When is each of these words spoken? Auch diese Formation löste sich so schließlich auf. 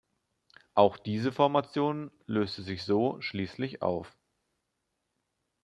Auch 0.73 0.97
diese 0.97 1.31
Formation 1.31 2.09
löste 2.25 2.63
sich 2.63 2.81
so 2.85 3.21
schließlich 3.21 3.83
auf. 3.83 4.17